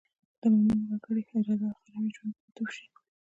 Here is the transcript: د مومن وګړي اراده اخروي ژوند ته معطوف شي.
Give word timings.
د 0.41 0.43
مومن 0.53 0.79
وګړي 0.89 1.23
اراده 1.35 1.67
اخروي 1.73 2.09
ژوند 2.15 2.31
ته 2.35 2.41
معطوف 2.41 2.69
شي. 2.75 2.85